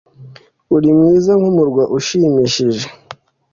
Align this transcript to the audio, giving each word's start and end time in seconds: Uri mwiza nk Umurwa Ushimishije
Uri 0.75 0.89
mwiza 0.97 1.31
nk 1.39 1.45
Umurwa 1.51 1.83
Ushimishije 1.97 2.85